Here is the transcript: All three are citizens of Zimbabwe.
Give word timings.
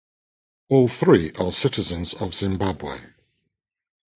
All 0.69 0.87
three 0.87 1.31
are 1.33 1.51
citizens 1.51 2.15
of 2.15 2.33
Zimbabwe. 2.33 3.01